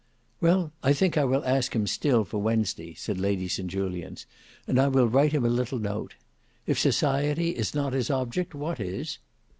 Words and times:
"Well, 0.39 0.71
I 0.81 0.93
think 0.93 1.15
I 1.15 1.25
will 1.25 1.45
ask 1.45 1.75
him 1.75 1.85
still 1.85 2.23
for 2.25 2.39
Wednesday," 2.39 2.95
said 2.95 3.19
Lady 3.19 3.47
St 3.47 3.67
Julians; 3.67 4.25
"and 4.65 4.79
I 4.81 4.87
will 4.87 5.07
write 5.07 5.31
him 5.31 5.45
a 5.45 5.47
little 5.47 5.77
note. 5.77 6.15
If 6.65 6.79
society 6.79 7.51
is 7.51 7.75
not 7.75 7.93
his 7.93 8.09
object, 8.09 8.55
what 8.55 8.79
is?" 8.79 9.19